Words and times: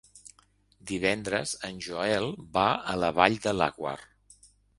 Divendres 0.91 1.53
en 1.69 1.77
Joel 1.89 2.25
va 2.57 2.65
a 2.95 2.97
la 3.05 3.11
Vall 3.21 3.39
de 3.45 3.55
Laguar. 3.61 3.97